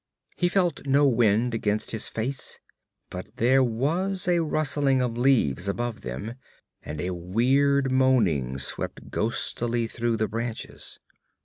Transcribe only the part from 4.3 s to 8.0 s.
rustling of leaves above them and a weird